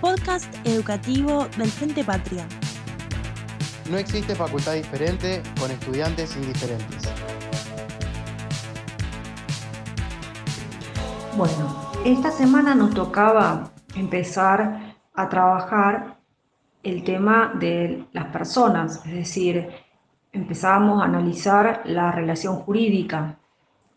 Podcast 0.00 0.54
educativo 0.64 1.48
del 1.56 1.68
Frente 1.70 2.04
Patria. 2.04 2.46
No 3.90 3.98
existe 3.98 4.34
facultad 4.34 4.74
diferente 4.74 5.42
con 5.58 5.70
estudiantes 5.70 6.36
indiferentes. 6.36 7.12
Bueno, 11.36 11.92
esta 12.04 12.30
semana 12.30 12.74
nos 12.74 12.94
tocaba 12.94 13.72
empezar 13.94 14.96
a 15.14 15.28
trabajar 15.28 16.18
el 16.82 17.02
tema 17.04 17.52
de 17.58 18.06
las 18.12 18.26
personas, 18.26 19.04
es 19.06 19.12
decir, 19.12 19.68
empezamos 20.32 21.02
a 21.02 21.06
analizar 21.06 21.82
la 21.84 22.12
relación 22.12 22.56
jurídica 22.56 23.38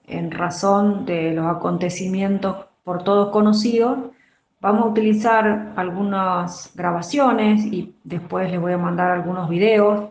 en 0.10 0.32
razón 0.32 1.06
de 1.06 1.32
los 1.34 1.46
acontecimientos 1.46 2.66
por 2.84 3.04
todos 3.04 3.30
conocidos. 3.30 3.98
Vamos 4.62 4.84
a 4.84 4.90
utilizar 4.90 5.74
algunas 5.76 6.72
grabaciones 6.76 7.66
y 7.66 7.96
después 8.04 8.52
les 8.52 8.60
voy 8.60 8.74
a 8.74 8.78
mandar 8.78 9.12
algunos 9.12 9.48
videos 9.48 10.10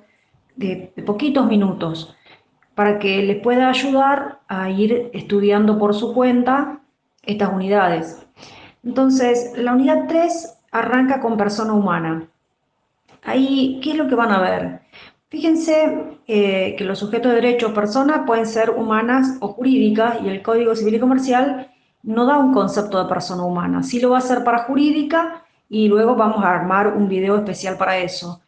de, 0.56 0.92
poquitos 1.04 1.46
minutos 1.46 2.16
para 2.74 2.98
que 2.98 3.22
les 3.22 3.42
pueda 3.42 3.68
ayudar 3.68 4.40
a 4.48 4.70
ir 4.70 5.10
estudiando 5.12 5.78
por 5.78 5.94
su 5.94 6.14
cuenta 6.14 6.80
estas 7.22 7.52
unidades. 7.52 8.26
Entonces, 8.84 9.52
la 9.56 9.72
unidad 9.72 10.06
3 10.08 10.58
arranca 10.70 11.20
con 11.20 11.36
persona 11.36 11.72
humana. 11.72 12.28
Ahí, 13.24 13.80
¿qué 13.82 13.92
es 13.92 13.96
lo 13.96 14.08
que 14.08 14.14
van 14.14 14.30
a 14.30 14.40
ver? 14.40 14.80
Fíjense 15.30 16.18
eh, 16.26 16.74
que 16.78 16.84
los 16.84 16.98
sujetos 16.98 17.30
de 17.30 17.40
derecho 17.40 17.74
persona 17.74 18.24
pueden 18.24 18.46
ser 18.46 18.70
humanas 18.70 19.36
o 19.40 19.48
jurídicas 19.48 20.18
y 20.24 20.28
el 20.28 20.42
Código 20.42 20.74
Civil 20.74 20.94
y 20.94 21.00
Comercial 21.00 21.70
no 22.02 22.24
da 22.24 22.38
un 22.38 22.54
concepto 22.54 23.02
de 23.02 23.10
persona 23.10 23.44
humana. 23.44 23.82
Sí 23.82 24.00
lo 24.00 24.10
va 24.10 24.16
a 24.16 24.20
hacer 24.20 24.42
para 24.42 24.64
jurídica 24.64 25.44
y 25.68 25.88
luego 25.88 26.16
vamos 26.16 26.42
a 26.42 26.54
armar 26.54 26.94
un 26.94 27.08
video 27.08 27.36
especial 27.36 27.76
para 27.76 27.98
eso. 27.98 28.40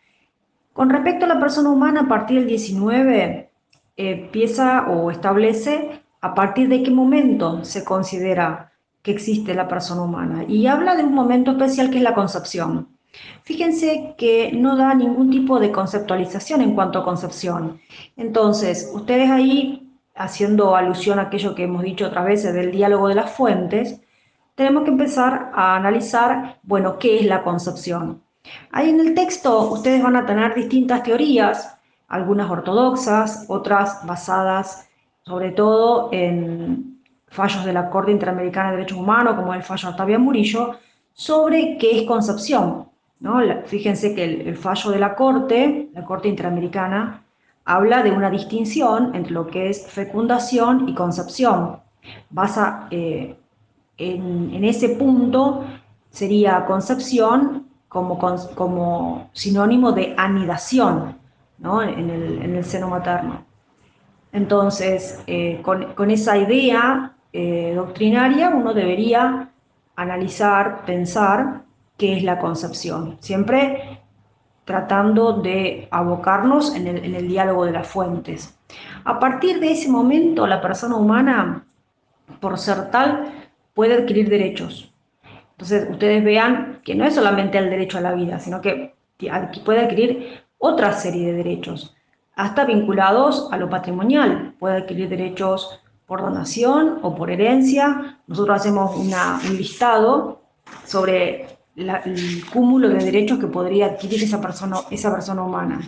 Con 0.72 0.88
respecto 0.88 1.26
a 1.26 1.28
la 1.28 1.38
persona 1.38 1.68
humana, 1.68 2.02
a 2.02 2.08
partir 2.08 2.38
del 2.38 2.48
19 2.48 3.18
eh, 3.18 3.50
empieza 3.96 4.88
o 4.88 5.10
establece 5.10 6.00
a 6.22 6.34
partir 6.34 6.68
de 6.70 6.82
qué 6.82 6.90
momento 6.90 7.62
se 7.62 7.84
considera 7.84 8.72
que 9.02 9.10
existe 9.10 9.52
la 9.52 9.68
persona 9.68 10.02
humana. 10.02 10.44
Y 10.48 10.66
habla 10.66 10.96
de 10.96 11.04
un 11.04 11.12
momento 11.12 11.50
especial 11.50 11.90
que 11.90 11.98
es 11.98 12.02
la 12.02 12.14
concepción. 12.14 12.88
Fíjense 13.42 14.14
que 14.16 14.52
no 14.52 14.76
da 14.76 14.94
ningún 14.94 15.30
tipo 15.30 15.58
de 15.58 15.72
conceptualización 15.72 16.62
en 16.62 16.74
cuanto 16.74 16.98
a 16.98 17.04
concepción. 17.04 17.80
Entonces, 18.16 18.90
ustedes 18.94 19.30
ahí, 19.30 19.90
haciendo 20.14 20.76
alusión 20.76 21.18
a 21.18 21.22
aquello 21.22 21.54
que 21.54 21.64
hemos 21.64 21.82
dicho 21.82 22.06
otras 22.06 22.24
veces 22.24 22.54
del 22.54 22.70
diálogo 22.70 23.08
de 23.08 23.14
las 23.16 23.30
fuentes, 23.30 24.00
tenemos 24.54 24.84
que 24.84 24.90
empezar 24.90 25.50
a 25.54 25.76
analizar, 25.76 26.58
bueno, 26.62 26.98
¿qué 26.98 27.18
es 27.18 27.26
la 27.26 27.42
concepción? 27.42 28.22
Ahí 28.72 28.90
en 28.90 29.00
el 29.00 29.14
texto 29.14 29.70
ustedes 29.70 30.02
van 30.02 30.16
a 30.16 30.26
tener 30.26 30.54
distintas 30.54 31.02
teorías, 31.02 31.76
algunas 32.08 32.50
ortodoxas, 32.50 33.46
otras 33.48 34.04
basadas 34.04 34.90
sobre 35.30 35.52
todo 35.52 36.08
en 36.12 37.00
fallos 37.28 37.64
de 37.64 37.72
la 37.72 37.88
Corte 37.88 38.10
Interamericana 38.10 38.70
de 38.70 38.78
Derechos 38.78 38.98
Humanos, 38.98 39.36
como 39.36 39.54
el 39.54 39.62
fallo 39.62 39.90
Octavia 39.90 40.18
Murillo, 40.18 40.72
sobre 41.12 41.78
qué 41.78 42.00
es 42.00 42.06
concepción. 42.06 42.89
¿No? 43.20 43.40
Fíjense 43.66 44.14
que 44.14 44.24
el, 44.24 44.56
fallo 44.56 44.90
de 44.90 44.98
la 44.98 45.14
Corte, 45.14 45.90
la 45.94 46.04
Corte 46.04 46.28
Interamericana, 46.28 47.22
habla 47.64 48.02
de 48.02 48.10
una 48.10 48.30
distinción 48.30 49.14
entre 49.14 49.32
lo 49.32 49.46
que 49.46 49.68
es 49.68 49.86
fecundación 49.86 50.88
y 50.88 50.94
concepción. 50.94 51.78
Basa 52.30 52.88
eh, 52.90 53.36
en, 53.98 54.64
ese 54.64 54.90
punto, 54.90 55.64
sería 56.10 56.64
concepción 56.64 57.68
como, 57.88 58.18
como 58.54 59.30
sinónimo 59.32 59.92
de 59.92 60.14
anidación 60.16 61.18
¿no? 61.58 61.82
en, 61.82 62.10
el, 62.10 62.42
en, 62.42 62.56
el, 62.56 62.64
seno 62.64 62.88
materno. 62.88 63.44
Entonces, 64.32 65.22
eh, 65.26 65.60
con, 65.62 65.92
con, 65.94 66.10
esa 66.10 66.38
idea 66.38 67.12
eh, 67.32 67.74
doctrinaria, 67.76 68.48
uno 68.48 68.72
debería 68.72 69.50
analizar, 69.96 70.84
pensar 70.86 71.62
qué 72.00 72.16
es 72.16 72.22
la 72.22 72.38
concepción, 72.38 73.18
siempre 73.20 74.00
tratando 74.64 75.34
de 75.34 75.86
abocarnos 75.90 76.74
en 76.74 76.86
el, 76.86 77.28
diálogo 77.28 77.66
de 77.66 77.72
las 77.72 77.88
fuentes. 77.88 78.58
A 79.04 79.20
partir 79.20 79.60
de 79.60 79.72
ese 79.72 79.90
momento, 79.90 80.46
la 80.46 80.62
persona 80.62 80.96
humana, 80.96 81.66
por 82.40 82.58
ser 82.58 82.90
tal, 82.90 83.50
puede 83.74 83.92
adquirir 83.92 84.30
derechos. 84.30 84.94
Entonces, 85.52 85.90
ustedes 85.90 86.24
vean 86.24 86.80
que 86.84 86.94
no 86.94 87.04
es 87.04 87.14
solamente 87.14 87.58
el 87.58 87.68
derecho 87.68 87.98
a 87.98 88.00
la 88.00 88.14
vida, 88.14 88.38
sino 88.38 88.62
que 88.62 88.94
puede 89.62 89.80
adquirir 89.80 90.42
otra 90.56 90.94
serie 90.94 91.26
de 91.26 91.34
derechos, 91.34 91.94
hasta 92.34 92.64
vinculados 92.64 93.46
a 93.52 93.58
lo 93.58 93.68
patrimonial. 93.68 94.54
Puede 94.58 94.78
adquirir 94.78 95.10
derechos 95.10 95.82
por 96.06 96.22
donación 96.22 97.00
o 97.02 97.14
por 97.14 97.30
herencia. 97.30 98.20
Nosotros 98.26 98.60
hacemos 98.60 98.96
un 98.96 99.56
listado 99.58 100.40
sobre 100.86 101.59
el 101.76 102.44
cúmulo 102.52 102.88
de 102.88 103.04
derechos 103.04 103.38
que 103.38 103.46
podría 103.46 103.86
adquirir 103.86 104.22
esa 104.22 104.40
persona, 104.40 104.78
esa 104.90 105.12
persona 105.12 105.42
humana. 105.42 105.80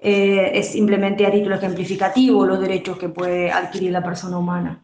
Eh, 0.00 0.50
es 0.58 0.72
simplemente 0.72 1.24
a 1.24 1.30
título 1.30 1.54
ejemplificativo 1.54 2.44
los 2.44 2.60
derechos 2.60 2.98
que 2.98 3.08
puede 3.08 3.52
adquirir 3.52 3.92
la 3.92 4.02
persona 4.02 4.38
humana. 4.38 4.82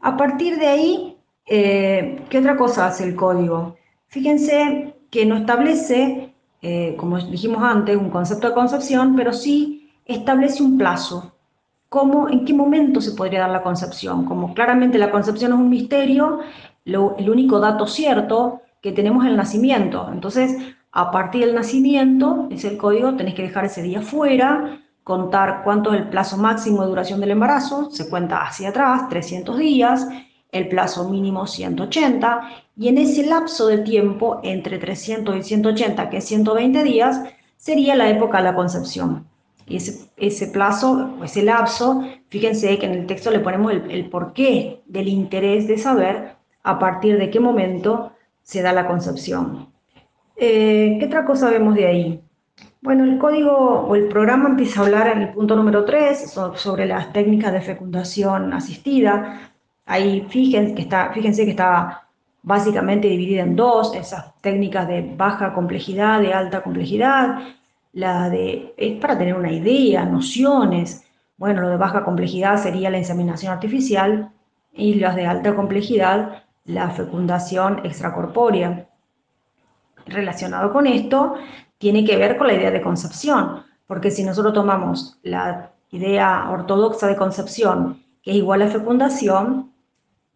A 0.00 0.16
partir 0.16 0.58
de 0.58 0.66
ahí, 0.66 1.16
eh, 1.46 2.22
¿qué 2.30 2.38
otra 2.38 2.56
cosa 2.56 2.86
hace 2.86 3.04
el 3.04 3.14
código? 3.14 3.76
Fíjense 4.06 4.94
que 5.10 5.26
no 5.26 5.36
establece, 5.36 6.32
eh, 6.62 6.94
como 6.96 7.18
dijimos 7.18 7.62
antes, 7.62 7.96
un 7.96 8.08
concepto 8.08 8.48
de 8.48 8.54
concepción, 8.54 9.16
pero 9.16 9.32
sí 9.34 9.90
establece 10.06 10.62
un 10.62 10.78
plazo 10.78 11.34
cómo, 11.88 12.28
en 12.28 12.44
qué 12.44 12.54
momento 12.54 13.00
se 13.00 13.12
podría 13.12 13.40
dar 13.40 13.50
la 13.50 13.62
concepción. 13.62 14.24
Como 14.24 14.54
claramente 14.54 14.98
la 14.98 15.10
concepción 15.10 15.52
es 15.52 15.58
un 15.58 15.68
misterio, 15.68 16.40
el 16.84 17.30
único 17.30 17.60
dato 17.60 17.86
cierto 17.86 18.62
que 18.82 18.92
tenemos 18.92 19.26
el 19.26 19.36
nacimiento. 19.36 20.08
Entonces, 20.12 20.56
a 20.92 21.10
partir 21.10 21.44
del 21.44 21.54
nacimiento, 21.54 22.48
es 22.50 22.64
el 22.64 22.76
código, 22.76 23.14
tenés 23.14 23.34
que 23.34 23.42
dejar 23.42 23.64
ese 23.64 23.82
día 23.82 24.02
fuera, 24.02 24.80
contar 25.04 25.62
cuánto 25.64 25.94
es 25.94 26.00
el 26.00 26.08
plazo 26.08 26.36
máximo 26.36 26.82
de 26.82 26.88
duración 26.88 27.20
del 27.20 27.30
embarazo, 27.30 27.90
se 27.90 28.08
cuenta 28.08 28.42
hacia 28.42 28.70
atrás, 28.70 29.08
300 29.08 29.58
días, 29.58 30.06
el 30.52 30.68
plazo 30.68 31.08
mínimo 31.08 31.46
180, 31.46 32.40
y 32.76 32.88
en 32.88 32.98
ese 32.98 33.26
lapso 33.26 33.66
de 33.66 33.78
tiempo, 33.78 34.40
entre 34.42 34.78
300 34.78 35.36
y 35.36 35.42
180, 35.42 36.10
que 36.10 36.18
es 36.18 36.24
120 36.24 36.82
días, 36.84 37.22
sería 37.56 37.96
la 37.96 38.08
época 38.08 38.38
de 38.38 38.44
la 38.44 38.54
concepción. 38.54 39.26
Y 39.66 39.76
ese, 39.76 40.08
ese 40.16 40.46
plazo, 40.48 41.16
ese 41.22 41.42
lapso, 41.42 42.02
fíjense 42.28 42.78
que 42.78 42.86
en 42.86 42.92
el 42.92 43.06
texto 43.06 43.30
le 43.30 43.40
ponemos 43.40 43.72
el, 43.72 44.08
porqué 44.08 44.82
del 44.86 45.08
interés 45.08 45.68
de 45.68 45.76
saber 45.76 46.36
a 46.62 46.78
partir 46.78 47.18
de 47.18 47.30
qué 47.30 47.40
momento 47.40 48.12
se 48.48 48.62
da 48.62 48.72
la 48.72 48.86
concepción. 48.86 49.68
Eh, 50.34 50.96
¿Qué 50.98 51.04
otra 51.04 51.26
cosa 51.26 51.50
vemos 51.50 51.74
de 51.74 51.86
ahí? 51.86 52.22
Bueno, 52.80 53.04
el 53.04 53.18
código 53.18 53.52
o 53.52 53.94
el 53.94 54.08
programa 54.08 54.48
empieza 54.48 54.80
a 54.80 54.84
hablar 54.86 55.08
en 55.08 55.20
el 55.20 55.34
punto 55.34 55.54
número 55.54 55.84
3 55.84 56.34
sobre 56.54 56.86
las 56.86 57.12
técnicas 57.12 57.52
de 57.52 57.60
fecundación 57.60 58.54
asistida. 58.54 59.52
Ahí 59.84 60.26
fíjense 60.30 60.74
que 60.74 60.80
está, 60.80 61.12
fíjense 61.12 61.44
que 61.44 61.50
está 61.50 62.08
básicamente 62.42 63.06
dividida 63.08 63.42
en 63.42 63.54
dos, 63.54 63.94
esas 63.94 64.32
técnicas 64.40 64.88
de 64.88 65.02
baja 65.14 65.52
complejidad, 65.52 66.22
de 66.22 66.32
alta 66.32 66.62
complejidad, 66.62 67.40
la 67.92 68.30
de, 68.30 68.72
es 68.78 68.98
para 68.98 69.18
tener 69.18 69.34
una 69.34 69.52
idea, 69.52 70.06
nociones. 70.06 71.04
Bueno, 71.36 71.60
lo 71.60 71.68
de 71.68 71.76
baja 71.76 72.02
complejidad 72.02 72.56
sería 72.56 72.88
la 72.88 72.96
inseminación 72.96 73.52
artificial 73.52 74.30
y 74.72 74.94
las 74.94 75.16
de 75.16 75.26
alta 75.26 75.54
complejidad, 75.54 76.44
la 76.68 76.90
fecundación 76.90 77.80
extracorpórea. 77.84 78.88
Relacionado 80.06 80.70
con 80.72 80.86
esto, 80.86 81.34
tiene 81.78 82.04
que 82.04 82.16
ver 82.16 82.36
con 82.36 82.46
la 82.46 82.54
idea 82.54 82.70
de 82.70 82.82
concepción, 82.82 83.64
porque 83.86 84.10
si 84.10 84.22
nosotros 84.22 84.52
tomamos 84.52 85.18
la 85.22 85.72
idea 85.90 86.48
ortodoxa 86.50 87.06
de 87.06 87.16
concepción, 87.16 88.02
que 88.22 88.32
es 88.32 88.36
igual 88.36 88.62
a 88.62 88.68
fecundación, 88.68 89.72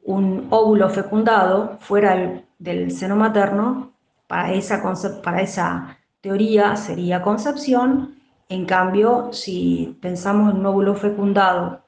un 0.05 0.47
óvulo 0.51 0.89
fecundado 0.89 1.77
fuera 1.81 2.43
del, 2.59 2.91
seno 2.91 3.15
materno, 3.15 3.93
para 4.27 4.53
esa, 4.55 4.83
para 5.23 5.43
esa 5.43 5.99
teoría 6.23 6.77
sería 6.77 7.21
concepción, 7.21 8.17
en 8.49 8.65
cambio, 8.65 9.29
si 9.33 9.99
pensamos 10.01 10.51
en 10.51 10.61
un 10.61 10.67
óvulo 10.67 10.95
fecundado 10.95 11.83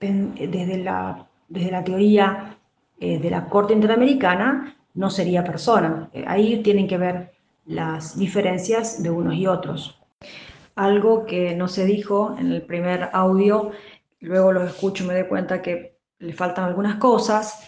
desde 0.00 0.78
la, 0.78 1.26
desde 1.48 1.70
la 1.70 1.84
teoría 1.84 2.56
eh, 3.00 3.18
de 3.18 3.30
la 3.30 3.46
Corte 3.48 3.72
Interamericana, 3.72 4.76
no 4.94 5.08
sería 5.08 5.42
persona. 5.42 6.10
Eh, 6.12 6.24
ahí 6.26 6.62
tienen 6.62 6.86
que 6.86 6.98
ver 6.98 7.32
las 7.64 8.18
diferencias 8.18 9.02
de 9.02 9.10
unos 9.10 9.34
y 9.34 9.46
otros. 9.46 9.98
Algo 10.74 11.24
que 11.24 11.54
no 11.54 11.66
se 11.66 11.86
dijo 11.86 12.36
en 12.38 12.52
el 12.52 12.62
primer 12.62 13.08
audio, 13.12 13.70
luego 14.20 14.52
lo 14.52 14.64
escucho 14.64 15.04
y 15.04 15.06
me 15.06 15.14
doy 15.14 15.24
cuenta 15.24 15.62
que 15.62 15.96
le 16.18 16.34
faltan 16.34 16.64
algunas 16.64 16.96
cosas, 16.96 17.66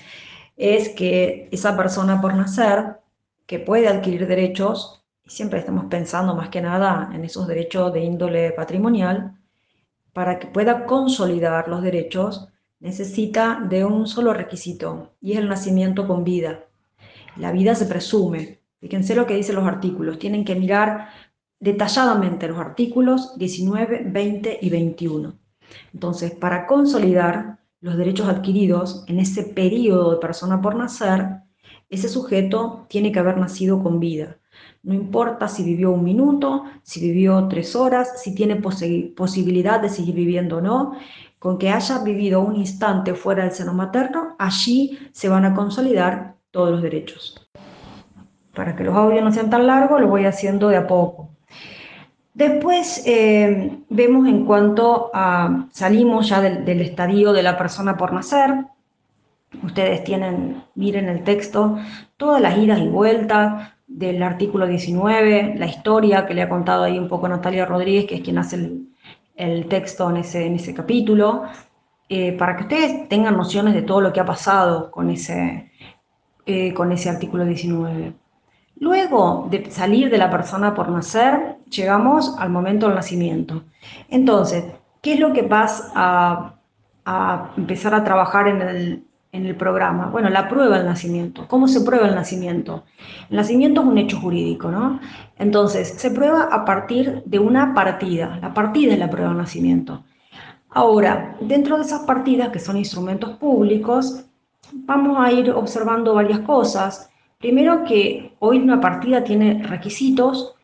es 0.57 0.91
que 0.91 1.49
esa 1.51 1.77
persona 1.77 2.21
por 2.21 2.35
nacer, 2.35 2.99
que 3.47 3.59
puede 3.59 3.89
adquirir 3.89 4.27
derechos, 4.27 5.03
y 5.25 5.31
siempre 5.31 5.61
estamos 5.61 5.87
pensando 5.87 6.35
más 6.35 6.51
que 6.51 6.61
nada 6.61 7.11
en 7.15 7.25
esos 7.25 7.47
derechos 7.47 7.93
de 7.95 8.01
índole 8.01 8.53
patrimonial, 8.53 9.39
para 10.13 10.39
que 10.39 10.47
pueda 10.47 10.85
consolidar 10.85 11.69
los 11.69 11.83
derechos, 11.83 12.52
necesita 12.83 13.65
de 13.71 13.85
un 13.85 14.09
solo 14.09 14.35
requisito, 14.35 15.13
y 15.21 15.33
es 15.33 15.39
el 15.39 15.49
nacimiento 15.49 16.07
con 16.07 16.25
vida. 16.25 16.65
La 17.37 17.53
vida 17.53 17.75
se 17.77 17.87
presume. 17.87 18.61
Fíjense 18.81 19.15
lo 19.15 19.25
que 19.25 19.37
dicen 19.37 19.55
los 19.55 19.65
artículos. 19.65 20.19
Tienen 20.19 20.45
que 20.45 20.57
mirar 20.57 21.09
detalladamente 21.61 22.49
los 22.49 22.59
artículos 22.59 23.39
19, 23.39 24.03
20 24.07 24.59
y 24.61 24.69
21. 24.69 25.33
Entonces, 25.95 26.33
para 26.33 26.67
consolidar 26.67 27.61
los 27.81 27.97
derechos 27.97 28.29
adquiridos 28.29 29.05
en 29.07 29.21
ese 29.21 29.45
periodo 29.45 30.11
de 30.11 30.17
persona 30.17 30.61
por 30.61 30.75
nacer, 30.75 31.43
ese 31.89 32.09
sujeto 32.09 32.87
tiene 32.89 33.13
que 33.13 33.21
haber 33.21 33.39
nacido 33.39 33.81
con 33.81 34.01
vida. 34.01 34.39
No 34.83 34.93
importa 34.93 35.47
si 35.47 35.63
vivió 35.63 35.93
un 35.93 36.03
minuto, 36.03 36.65
si 36.83 37.01
vivió 37.01 37.47
tres 37.47 37.77
horas, 37.77 38.21
si 38.21 38.35
tiene 38.35 38.57
posibilidad 38.57 39.81
de 39.81 39.89
seguir 39.89 40.17
viviendo 40.17 40.59
o 40.59 40.61
no, 40.61 40.97
con 41.43 41.59
que 41.59 41.71
haya 41.71 41.99
vivido 41.99 42.41
un 42.41 42.55
instante 42.55 43.15
fuera 43.15 43.43
del 43.43 43.51
seno 43.51 43.75
materno, 43.75 44.37
allí 44.39 44.97
se 45.11 45.29
van 45.29 45.45
a 45.45 45.53
consolidar 45.53 46.37
todos 46.53 46.71
los 46.71 46.83
derechos. 46.83 47.51
Para 48.55 48.77
que 48.77 48.85
los 48.85 48.95
audios 48.95 49.25
no 49.25 49.33
sean 49.33 49.51
tan 49.51 49.67
largos, 49.67 50.01
lo 50.01 50.07
voy 50.07 50.25
haciendo 50.25 50.69
de 50.69 50.77
a 50.77 50.87
poco. 50.87 51.31
Después 52.33 53.03
eh, 53.07 53.77
vemos 53.89 54.29
en 54.29 54.47
cuanto 54.47 55.11
a, 55.13 55.67
salimos 55.73 56.29
ya 56.29 56.41
del, 56.41 56.81
estadio 56.81 57.33
de 57.33 57.43
la 57.43 57.59
persona 57.59 57.97
por 57.97 58.13
nacer, 58.13 58.67
ustedes 59.65 60.05
tienen, 60.05 60.63
miren 60.77 61.09
el 61.09 61.25
texto, 61.25 61.77
todas 62.17 62.41
las 62.41 62.57
idas 62.57 62.79
y 62.79 62.87
vueltas 62.87 63.73
del 63.89 64.23
artículo 64.23 64.69
19, 64.69 65.57
la 65.59 65.67
historia 65.67 66.25
que 66.25 66.35
le 66.35 66.43
ha 66.43 66.49
contado 66.49 66.85
ahí 66.85 67.01
un 67.01 67.09
poco 67.09 67.29
Natalia 67.29 67.67
Rodríguez, 67.67 68.07
que 68.07 68.15
es 68.15 68.21
quien 68.21 68.39
hace 68.39 68.55
el, 68.55 68.92
texto 69.69 70.11
en 70.11 70.19
ese, 70.19 70.47
en 70.47 70.57
ese 70.57 70.75
capítulo, 70.75 71.45
eh, 72.09 72.33
para 72.33 72.57
que 72.57 72.63
ustedes 72.65 73.09
tengan 73.09 73.37
nociones 73.37 73.75
de 73.75 73.83
todo 73.83 74.01
lo 74.01 74.13
que 74.13 74.21
ha 74.21 74.27
pasado 74.27 74.91
con 74.91 75.09
ese, 75.11 75.71
eh, 76.45 76.75
con 76.75 76.93
ese 76.93 77.09
artículo 77.09 77.45
19. 77.45 78.13
Luego 78.77 79.47
de 79.51 79.71
salir 79.71 80.11
de 80.11 80.19
la 80.19 80.31
persona 80.31 80.75
por 80.75 80.89
nacer, 80.89 81.57
llegamos 81.71 82.37
al 82.39 82.51
momento 82.51 82.87
del 82.87 82.97
nacimiento. 82.97 83.65
Entonces, 84.09 84.65
¿qué 85.01 85.15
es 85.15 85.21
lo 85.21 85.33
que 85.33 85.43
vas 85.43 85.91
a, 85.95 86.57
empezar 87.57 87.95
a 87.95 88.05
trabajar 88.05 88.49
en 88.49 88.63
el, 88.63 89.07
en 89.33 89.47
el 89.47 89.57
programa? 89.57 90.11
Bueno, 90.11 90.29
la 90.29 90.49
prueba 90.49 90.77
del 90.77 90.87
nacimiento. 90.87 91.49
¿Cómo 91.49 91.67
se 91.67 91.81
prueba 91.81 92.07
el 92.07 92.15
nacimiento? 92.15 92.85
El 93.31 93.37
nacimiento 93.37 93.81
es 93.81 93.87
un 93.87 93.99
hecho 93.99 94.21
jurídico, 94.21 94.71
¿no? 94.71 95.01
Entonces, 95.39 95.95
se 95.97 96.11
prueba 96.11 96.45
a 96.45 96.65
partir 96.65 97.23
de 97.25 97.39
una 97.39 97.75
partida. 97.75 98.39
La 98.41 98.53
partida 98.53 98.93
es 98.93 98.99
la 98.99 99.11
prueba 99.11 99.31
del 99.31 99.39
nacimiento. 99.39 100.05
Ahora, 100.69 101.37
dentro 101.41 101.77
de 101.77 101.83
esas 101.83 102.03
partidas, 102.03 102.51
que 102.51 102.59
son 102.59 102.77
instrumentos 102.77 103.31
públicos, 103.39 104.25
vamos 104.73 105.17
a 105.19 105.33
ir 105.33 105.51
observando 105.51 106.15
varias 106.15 106.41
cosas. 106.41 107.11
Primero 107.39 107.85
que 107.85 108.37
hoy 108.39 108.59
una 108.59 108.81
partida 108.81 109.25
tiene 109.25 109.63
requisitos, 109.67 110.55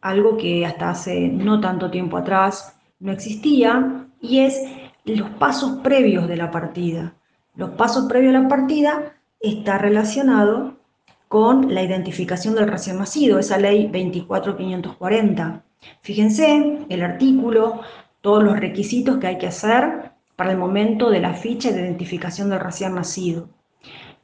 algo 0.00 0.36
que 0.36 0.64
hasta 0.64 0.90
hace 0.90 1.28
no 1.28 1.60
tanto 1.60 1.90
tiempo 1.90 2.16
atrás 2.16 2.76
no 3.00 3.12
existía, 3.12 4.06
y 4.20 4.40
es 4.40 4.62
los 5.04 5.28
pasos 5.30 5.78
previos 5.82 6.26
de 6.28 6.36
la 6.36 6.50
partida. 6.50 7.14
Los 7.56 7.70
pasos 7.70 8.06
previos 8.06 8.34
a 8.34 8.40
la 8.40 8.48
partida 8.48 9.14
está 9.38 9.78
relacionado 9.78 10.74
con 11.28 11.72
la 11.72 11.82
identificación 11.82 12.54
del 12.54 12.68
recién 12.68 12.98
nacido, 12.98 13.38
esa 13.38 13.58
ley 13.58 13.88
24540. 13.92 15.62
Fíjense 16.00 16.86
el 16.88 17.02
artículo, 17.02 17.80
todos 18.22 18.42
los 18.42 18.58
requisitos 18.58 19.18
que 19.18 19.28
hay 19.28 19.38
que 19.38 19.46
hacer 19.46 20.10
para 20.34 20.50
el 20.50 20.58
momento 20.58 21.10
de 21.10 21.20
la 21.20 21.34
ficha 21.34 21.70
de 21.70 21.80
identificación 21.80 22.50
del 22.50 22.60
recién 22.60 22.94
nacido. 22.94 23.48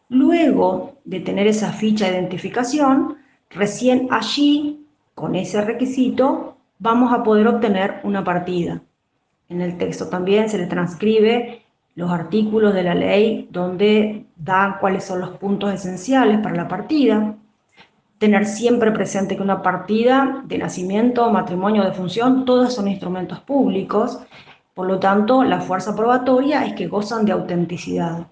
Luego 0.08 0.96
de 1.04 1.20
tener 1.20 1.46
esa 1.46 1.72
ficha 1.72 2.06
de 2.06 2.18
identificación, 2.18 3.18
recién 3.50 4.08
allí, 4.10 4.86
con 5.14 5.36
ese 5.36 5.60
requisito, 5.60 6.56
vamos 6.80 7.12
a 7.12 7.22
poder 7.22 7.46
obtener 7.46 8.00
una 8.02 8.24
partida. 8.24 8.82
En 9.48 9.60
el 9.60 9.76
texto 9.78 10.08
también 10.08 10.48
se 10.48 10.58
le 10.58 10.66
transcribe 10.66 11.62
los 12.00 12.10
artículos 12.10 12.72
de 12.72 12.82
la 12.82 12.94
ley 12.94 13.46
donde 13.52 14.24
dan 14.34 14.78
cuáles 14.80 15.04
son 15.04 15.20
los 15.20 15.36
puntos 15.36 15.70
esenciales 15.74 16.38
para 16.40 16.56
la 16.56 16.66
partida. 16.66 17.34
Tener 18.16 18.46
siempre 18.46 18.90
presente 18.90 19.36
que 19.36 19.42
una 19.42 19.60
partida 19.62 20.42
de 20.46 20.56
nacimiento, 20.56 21.30
matrimonio, 21.30 21.84
de 21.84 21.92
función, 21.92 22.46
todos 22.46 22.72
son 22.72 22.88
instrumentos 22.88 23.40
públicos. 23.40 24.18
Por 24.72 24.86
lo 24.86 24.98
tanto, 24.98 25.44
la 25.44 25.60
fuerza 25.60 25.94
probatoria 25.94 26.64
es 26.64 26.72
que 26.72 26.86
gozan 26.86 27.26
de 27.26 27.32
autenticidad. 27.32 28.26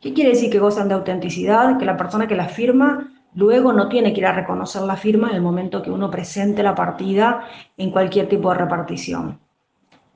¿Qué 0.00 0.12
quiere 0.12 0.30
decir 0.30 0.50
que 0.50 0.60
gozan 0.60 0.86
de 0.86 0.94
autenticidad? 0.94 1.78
Que 1.78 1.84
la 1.84 1.96
persona 1.96 2.28
que 2.28 2.36
la 2.36 2.48
firma 2.48 3.12
luego 3.34 3.72
no 3.72 3.88
tiene 3.88 4.12
que 4.12 4.20
ir 4.20 4.26
a 4.26 4.32
reconocer 4.32 4.82
la 4.82 4.96
firma 4.96 5.30
en 5.30 5.36
el 5.36 5.42
momento 5.42 5.82
que 5.82 5.90
uno 5.90 6.08
presente 6.08 6.62
la 6.62 6.76
partida 6.76 7.48
en 7.76 7.90
cualquier 7.90 8.28
tipo 8.28 8.52
de 8.52 8.58
repartición. 8.58 9.40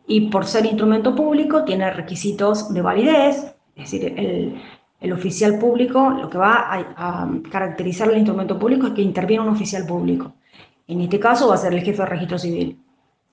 Y 0.06 0.28
por 0.28 0.46
ser 0.46 0.66
instrumento 0.66 1.14
público 1.14 1.64
tiene 1.64 1.90
requisitos 1.90 2.72
de 2.72 2.82
validez, 2.82 3.54
es 3.74 3.90
decir, 3.90 4.14
el, 4.16 5.12
oficial 5.12 5.58
público, 5.58 6.10
lo 6.10 6.28
que 6.28 6.38
va 6.38 6.72
a, 6.72 6.78
a, 6.96 7.30
caracterizar 7.50 8.10
el 8.10 8.18
instrumento 8.18 8.58
público 8.58 8.88
es 8.88 8.92
que 8.92 9.02
interviene 9.02 9.44
un 9.44 9.50
oficial 9.50 9.86
público. 9.86 10.32
En 10.88 11.00
este 11.00 11.20
caso 11.20 11.48
va 11.48 11.54
a 11.54 11.58
ser 11.58 11.74
el 11.74 11.82
jefe 11.82 12.02
de 12.02 12.08
registro 12.08 12.38
civil. 12.38 12.78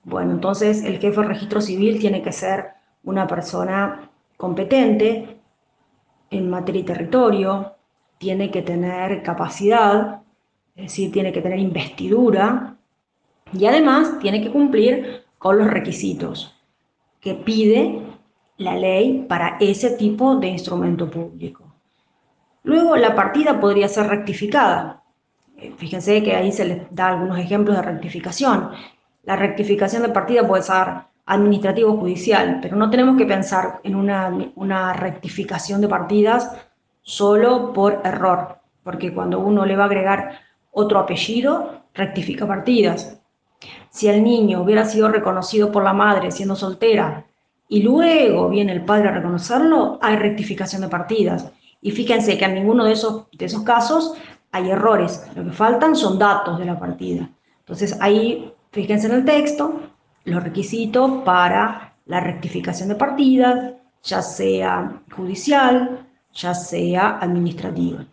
Bueno, 0.04 0.32
entonces 0.32 0.84
el 0.84 0.98
jefe 0.98 1.20
de 1.20 1.26
registro 1.26 1.60
civil 1.60 1.98
tiene 1.98 2.22
que 2.22 2.32
ser 2.32 2.66
una 3.04 3.26
persona 3.26 4.10
competente, 4.36 5.34
en 6.30 6.50
materia 6.50 6.80
y 6.80 6.84
territorio, 6.84 7.74
tiene 8.18 8.50
que 8.50 8.62
tener 8.62 9.22
capacidad, 9.22 10.22
es 10.74 10.84
decir, 10.84 11.12
tiene 11.12 11.32
que 11.32 11.40
tener 11.40 11.58
investidura 11.58 12.76
y 13.52 13.66
además 13.66 14.18
tiene 14.18 14.42
que 14.42 14.50
cumplir 14.50 15.24
con 15.38 15.58
los 15.58 15.68
requisitos 15.68 16.53
que 17.24 17.34
pide 17.34 18.02
la 18.58 18.76
ley 18.76 19.24
para 19.26 19.56
ese 19.58 19.96
tipo 19.96 20.36
de 20.36 20.48
instrumento 20.48 21.10
público. 21.10 21.64
Luego 22.64 22.96
la 22.96 23.14
partida 23.14 23.58
podría 23.58 23.88
ser 23.88 24.08
rectificada. 24.08 25.02
Eh, 25.56 25.72
fíjense 25.76 26.22
que 26.22 26.36
ahí 26.36 26.52
se 26.52 26.66
les 26.66 26.94
da 26.94 27.08
algunos 27.08 27.38
ejemplos 27.38 27.76
de 27.76 27.82
rectificación. 27.82 28.70
La 29.22 29.36
rectificación 29.36 30.02
de 30.02 30.10
partida 30.10 30.46
puede 30.46 30.62
ser 30.62 30.86
administrativo 31.24 31.96
judicial, 31.96 32.58
pero 32.60 32.76
no 32.76 32.90
tenemos 32.90 33.16
que 33.16 33.24
pensar 33.24 33.80
en 33.82 33.94
una, 33.94 34.92
rectificación 34.92 35.80
de 35.80 35.88
partidas 35.88 36.52
solo 37.00 37.72
por 37.72 38.02
error, 38.04 38.58
porque 38.82 39.14
cuando 39.14 39.40
uno 39.40 39.64
le 39.64 39.76
va 39.76 39.84
a 39.84 39.86
agregar 39.86 40.40
otro 40.72 40.98
apellido, 40.98 41.84
rectifica 41.94 42.46
partidas. 42.46 43.18
Si 43.90 44.08
el 44.08 44.22
niño 44.22 44.62
hubiera 44.62 44.84
sido 44.84 45.08
reconocido 45.08 45.70
por 45.70 45.84
la 45.84 45.92
madre 45.92 46.30
siendo 46.30 46.56
soltera 46.56 47.26
y 47.68 47.82
luego 47.82 48.48
viene 48.48 48.72
el 48.72 48.84
padre 48.84 49.08
a 49.08 49.12
reconocerlo, 49.12 49.98
hay 50.02 50.16
rectificación 50.16 50.82
de 50.82 50.88
partidas. 50.88 51.50
Y 51.80 51.90
fíjense 51.90 52.38
que 52.38 52.44
en 52.44 52.54
ninguno 52.54 52.84
de 52.84 52.92
esos, 52.92 53.26
de 53.32 53.44
esos 53.44 53.62
casos 53.62 54.14
hay 54.52 54.70
errores, 54.70 55.26
lo 55.34 55.44
que 55.44 55.52
faltan 55.52 55.96
son 55.96 56.18
datos 56.18 56.58
de 56.58 56.64
la 56.64 56.78
partida. 56.78 57.28
Entonces 57.60 57.96
ahí, 58.00 58.52
fíjense 58.70 59.06
en 59.06 59.14
el 59.14 59.24
texto, 59.24 59.80
los 60.24 60.42
requisitos 60.42 61.22
para 61.24 61.94
la 62.06 62.20
rectificación 62.20 62.88
de 62.88 62.94
partidas, 62.94 63.74
ya 64.02 64.22
sea 64.22 65.02
judicial, 65.14 66.06
ya 66.32 66.54
sea 66.54 67.18
administrativa. 67.20 68.04